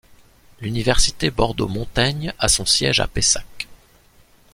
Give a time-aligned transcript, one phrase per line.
[0.61, 3.67] L'université Bordeaux Montaigne a son siège à Pessac.